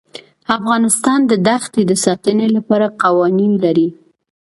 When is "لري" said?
3.63-3.87